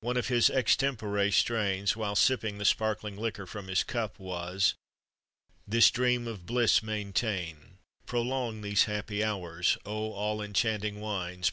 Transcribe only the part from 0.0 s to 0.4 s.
One of